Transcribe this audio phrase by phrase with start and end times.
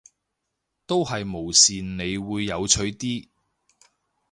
[0.87, 3.29] 都係無視你會有趣啲